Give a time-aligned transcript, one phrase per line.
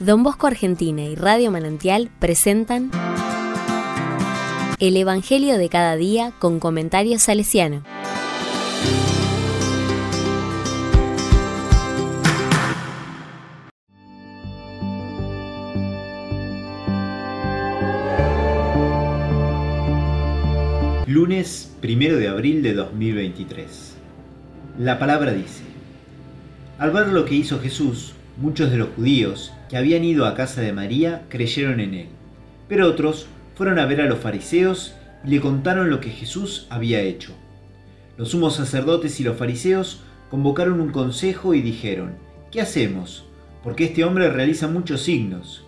[0.00, 2.92] Don Bosco Argentina y Radio Manantial presentan
[4.78, 7.82] El Evangelio de cada día con comentarios salesiano.
[21.08, 23.96] Lunes 1 de abril de 2023.
[24.78, 25.64] La palabra dice,
[26.78, 30.60] al ver lo que hizo Jesús, muchos de los judíos que habían ido a casa
[30.60, 32.06] de María creyeron en él,
[32.68, 34.94] pero otros fueron a ver a los fariseos
[35.24, 37.32] y le contaron lo que Jesús había hecho.
[38.16, 42.14] Los sumos sacerdotes y los fariseos convocaron un consejo y dijeron,
[42.52, 43.24] ¿qué hacemos?
[43.64, 45.64] Porque este hombre realiza muchos signos.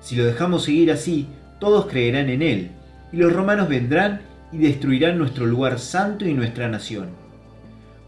[0.00, 1.26] Si lo dejamos seguir así,
[1.58, 2.70] todos creerán en él,
[3.12, 7.10] y los romanos vendrán y destruirán nuestro lugar santo y nuestra nación.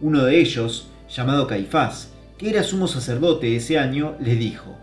[0.01, 4.77] Uno de ellos, llamado Caifás, que era sumo sacerdote ese año, les dijo,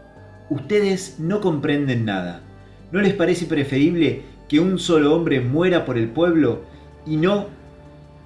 [0.49, 2.41] Ustedes no comprenden nada.
[2.91, 6.63] ¿No les parece preferible que un solo hombre muera por el pueblo
[7.05, 7.47] y no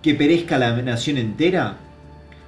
[0.02, 1.78] que perezca la nación entera?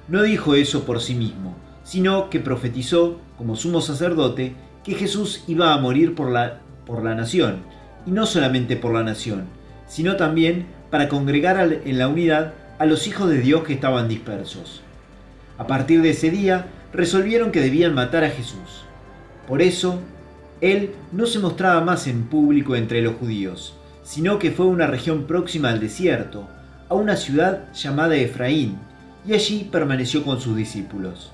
[0.08, 5.72] No dijo eso por sí mismo, sino que profetizó, como sumo sacerdote, que Jesús iba
[5.72, 7.58] a morir por la, por la nación,
[8.04, 9.44] y no solamente por la nación,
[9.86, 14.82] sino también para congregar en la unidad a los hijos de Dios que estaban dispersos.
[15.58, 18.84] A partir de ese día, resolvieron que debían matar a Jesús.
[19.46, 20.00] Por eso,
[20.60, 24.86] él no se mostraba más en público entre los judíos, sino que fue a una
[24.86, 26.48] región próxima al desierto,
[26.88, 28.78] a una ciudad llamada Efraín,
[29.26, 31.32] y allí permaneció con sus discípulos.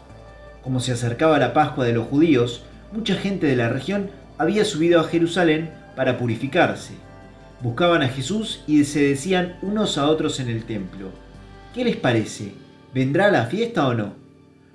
[0.62, 5.00] Como se acercaba la Pascua de los judíos, mucha gente de la región había subido
[5.00, 6.94] a Jerusalén para purificarse.
[7.60, 11.10] Buscaban a Jesús y se decían unos a otros en el templo,
[11.74, 12.54] ¿qué les parece?
[12.94, 14.14] ¿Vendrá la fiesta o no?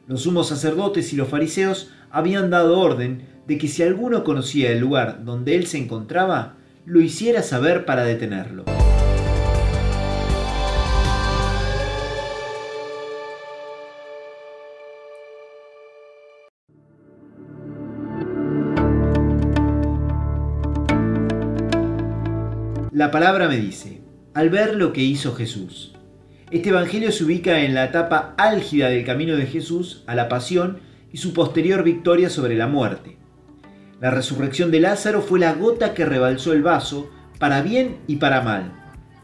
[0.06, 4.80] Los sumos sacerdotes y los fariseos habían dado orden de que si alguno conocía el
[4.80, 8.66] lugar donde él se encontraba, lo hiciera saber para detenerlo.
[22.92, 24.02] La palabra me dice,
[24.34, 25.94] al ver lo que hizo Jesús,
[26.52, 30.80] este Evangelio se ubica en la etapa álgida del camino de Jesús a la pasión
[31.14, 33.18] y su posterior victoria sobre la muerte.
[34.02, 38.42] La resurrección de Lázaro fue la gota que rebalsó el vaso, para bien y para
[38.42, 38.74] mal.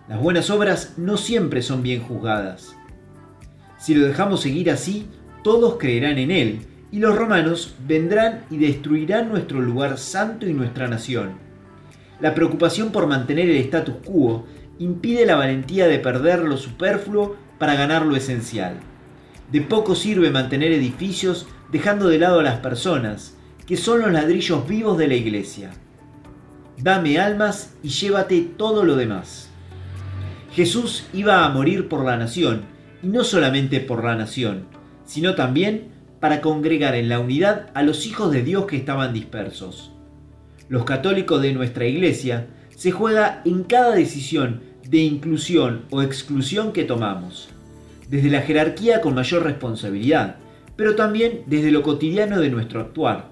[0.08, 2.76] Las buenas obras no siempre son bien juzgadas.
[3.80, 5.08] Si lo dejamos seguir así,
[5.44, 6.60] todos creerán en él,
[6.92, 11.34] y los romanos vendrán y destruirán nuestro lugar santo y nuestra nación.
[12.22, 14.46] La preocupación por mantener el status quo
[14.80, 18.78] impide la valentía de perder lo superfluo para ganar lo esencial.
[19.52, 24.68] De poco sirve mantener edificios dejando de lado a las personas, que son los ladrillos
[24.68, 25.72] vivos de la iglesia.
[26.78, 29.50] Dame almas y llévate todo lo demás.
[30.54, 32.64] Jesús iba a morir por la nación,
[33.02, 34.66] y no solamente por la nación,
[35.06, 39.92] sino también para congregar en la unidad a los hijos de Dios que estaban dispersos.
[40.70, 46.84] Los católicos de nuestra iglesia se juega en cada decisión de inclusión o exclusión que
[46.84, 47.50] tomamos,
[48.10, 50.36] desde la jerarquía con mayor responsabilidad,
[50.76, 53.30] pero también desde lo cotidiano de nuestro actuar.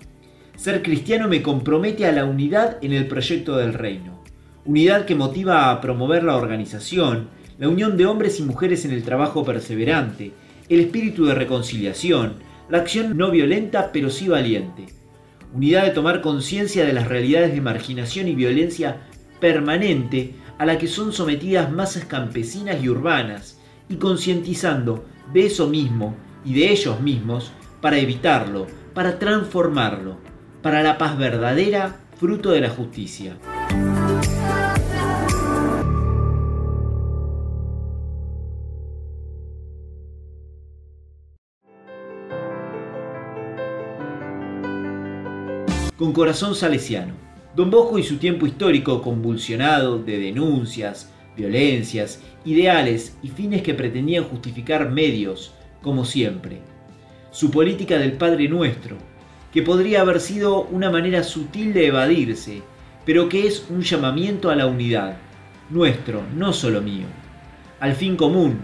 [0.55, 4.23] Ser cristiano me compromete a la unidad en el proyecto del reino,
[4.65, 7.27] unidad que motiva a promover la organización,
[7.59, 10.31] la unión de hombres y mujeres en el trabajo perseverante,
[10.69, 12.35] el espíritu de reconciliación,
[12.69, 14.85] la acción no violenta pero sí valiente,
[15.53, 19.01] unidad de tomar conciencia de las realidades de marginación y violencia
[19.43, 23.59] permanente a la que son sometidas masas campesinas y urbanas,
[23.89, 26.15] y concientizando de eso mismo
[26.45, 30.15] y de ellos mismos para evitarlo, para transformarlo,
[30.61, 33.37] para la paz verdadera, fruto de la justicia.
[45.97, 47.22] Con corazón salesiano.
[47.55, 54.23] Don Bosco y su tiempo histórico convulsionado de denuncias, violencias, ideales y fines que pretendían
[54.23, 55.53] justificar medios,
[55.83, 56.61] como siempre.
[57.29, 58.97] Su política del Padre Nuestro,
[59.51, 62.63] que podría haber sido una manera sutil de evadirse,
[63.05, 65.17] pero que es un llamamiento a la unidad,
[65.69, 67.05] nuestro, no solo mío.
[67.79, 68.61] Al fin común,